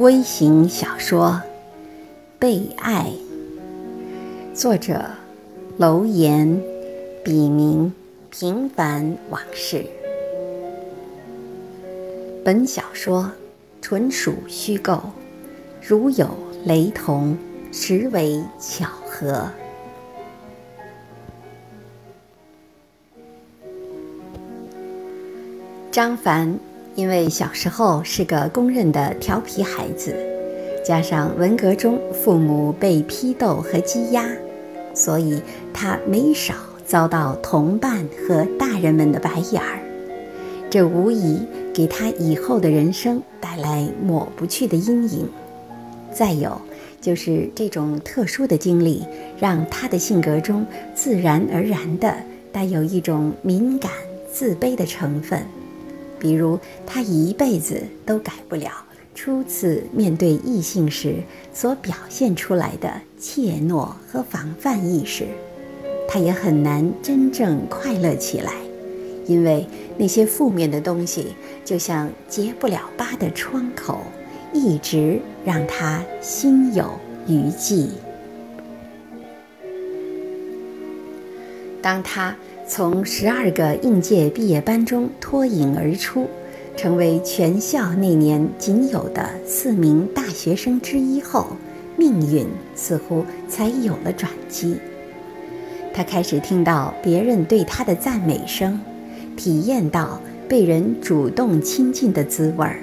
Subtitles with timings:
[0.00, 1.28] 微型小说
[2.38, 3.12] 《被爱》，
[4.54, 5.04] 作者
[5.76, 6.58] 楼岩，
[7.22, 7.92] 笔名
[8.30, 9.84] 平凡往事。
[12.42, 13.30] 本小说
[13.82, 15.02] 纯属虚构，
[15.86, 16.30] 如有
[16.64, 17.36] 雷同，
[17.70, 19.50] 实为巧合。
[25.90, 26.58] 张凡
[26.96, 30.14] 因为小时候是个公认的调皮孩子，
[30.84, 34.24] 加上文革中父母被批斗和羁押，
[34.92, 35.40] 所以
[35.72, 39.78] 他没少遭到同伴和大人们的白眼儿。
[40.68, 41.40] 这无疑
[41.72, 45.28] 给他以后的人生带来抹不去的阴影。
[46.12, 46.60] 再有
[47.00, 49.04] 就是这种特殊的经历，
[49.38, 52.14] 让他的性格中自然而然地
[52.52, 53.90] 带有一种敏感、
[54.30, 55.40] 自卑的成分。
[56.20, 58.70] 比如，他一辈子都改不了
[59.14, 61.16] 初次面对异性时
[61.52, 65.26] 所表现出来的怯懦和防范意识，
[66.06, 68.52] 他也很难真正快乐起来，
[69.26, 74.02] 因为那些负面的东西就像结不了疤的窗口，
[74.52, 76.90] 一直让他心有
[77.26, 77.88] 余悸。
[81.82, 82.36] 当他。
[82.70, 86.28] 从十二个应届毕业班中脱颖而出，
[86.76, 91.48] 成为全校那年仅有的四名大学生之一后，
[91.96, 92.46] 命运
[92.76, 94.76] 似乎才有了转机。
[95.92, 98.78] 他开始听到别人对他的赞美声，
[99.36, 102.78] 体验到被人主动亲近的滋味儿，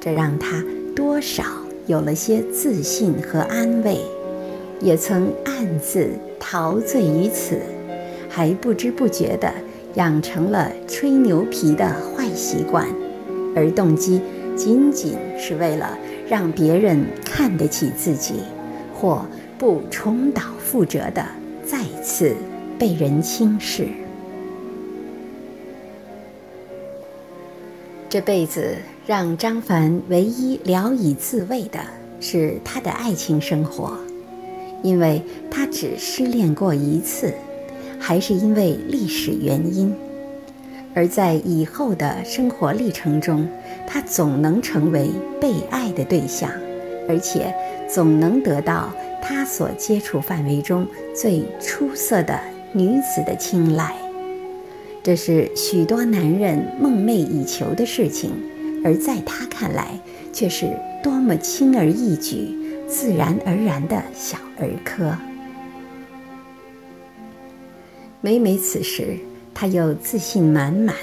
[0.00, 0.64] 这让他
[0.96, 1.44] 多少
[1.86, 3.98] 有了些自信和安慰，
[4.80, 6.08] 也曾暗自
[6.38, 7.60] 陶醉于此。
[8.30, 9.52] 还不知不觉地
[9.94, 12.86] 养成了吹牛皮的坏习惯，
[13.56, 14.20] 而动机
[14.56, 15.98] 仅仅是为了
[16.28, 18.34] 让别人看得起自己，
[18.94, 19.26] 或
[19.58, 21.26] 不重蹈覆辙地
[21.66, 22.36] 再次
[22.78, 23.88] 被人轻视。
[28.08, 28.76] 这辈子
[29.06, 31.78] 让张凡唯一聊以自慰的
[32.20, 33.96] 是他的爱情生活，
[34.82, 35.20] 因为
[35.50, 37.34] 他只失恋过一次。
[38.00, 39.94] 还是因为历史原因，
[40.94, 43.46] 而在以后的生活历程中，
[43.86, 46.50] 他总能成为被爱的对象，
[47.08, 47.54] 而且
[47.88, 52.40] 总能得到他所接触范围中最出色的
[52.72, 53.94] 女子的青睐。
[55.02, 58.32] 这是许多男人梦寐以求的事情，
[58.84, 59.98] 而在他看来，
[60.32, 60.66] 却是
[61.02, 62.48] 多么轻而易举、
[62.88, 65.16] 自然而然的小儿科。
[68.22, 69.16] 每每此时，
[69.54, 70.94] 他又自信满满，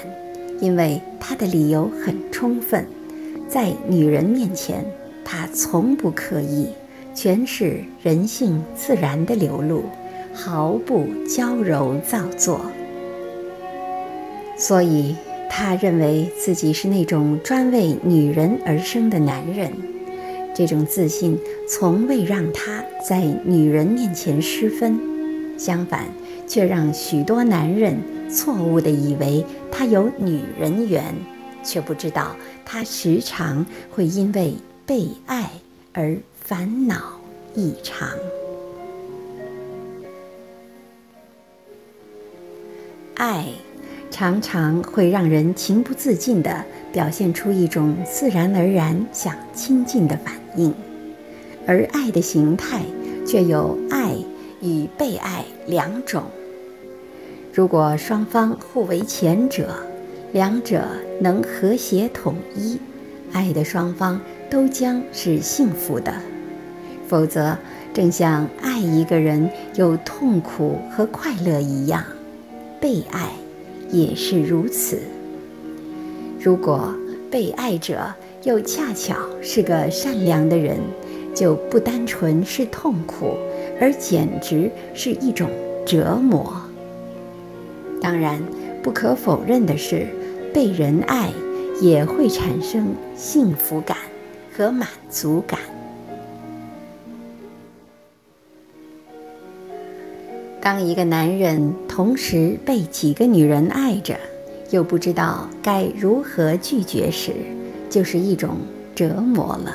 [0.60, 2.86] 因为他的理由很充分。
[3.48, 4.84] 在女人面前，
[5.24, 6.68] 他从不刻意，
[7.16, 9.82] 全是人性自然的流露，
[10.32, 12.60] 毫不娇柔造作。
[14.56, 15.16] 所以，
[15.50, 19.72] 他认为自己是那种专为女人而生的男人。
[20.54, 21.36] 这种自信
[21.68, 25.00] 从未让他在女人面前失分，
[25.58, 26.06] 相反。
[26.48, 27.96] 却让许多男人
[28.30, 31.14] 错误地以为他有女人缘，
[31.62, 34.54] 却不知道他时常会因为
[34.86, 35.50] 被爱
[35.92, 37.20] 而烦恼
[37.54, 38.08] 异常。
[43.14, 43.46] 爱
[44.10, 50.72] 常常会让人情不自禁地表现出一种自然而然想亲近的反应，
[51.66, 52.80] 而爱的形态
[53.26, 54.14] 却有爱
[54.62, 56.24] 与被爱两种。
[57.58, 59.74] 如果双方互为前者，
[60.30, 60.84] 两者
[61.20, 62.78] 能和谐统一，
[63.32, 66.12] 爱的双方都将是幸福的；
[67.08, 67.58] 否则，
[67.92, 72.04] 正像爱一个人有痛苦和快乐一样，
[72.80, 73.32] 被爱
[73.90, 75.00] 也是如此。
[76.38, 76.94] 如果
[77.28, 80.78] 被爱者又恰巧是个善良的人，
[81.34, 83.34] 就不单纯是痛苦，
[83.80, 85.50] 而简直是一种
[85.84, 86.54] 折磨。
[88.00, 88.42] 当然，
[88.82, 90.06] 不可否认的是，
[90.52, 91.30] 被人爱
[91.80, 93.96] 也会产生幸福感
[94.56, 95.58] 和满足感。
[100.60, 104.18] 当一个男人同时被几个女人爱着，
[104.70, 107.32] 又不知道该如何拒绝时，
[107.88, 108.56] 就是一种
[108.94, 109.74] 折磨了。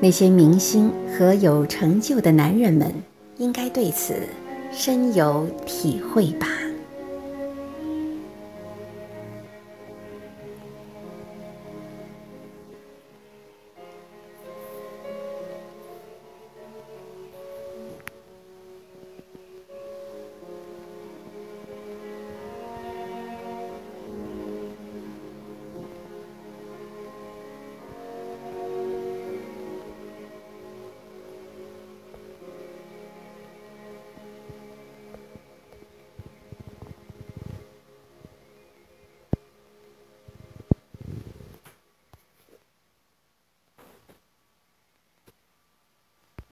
[0.00, 2.92] 那些明星和有成就的男人们，
[3.38, 4.14] 应该对此。
[4.76, 6.63] 深有体会吧。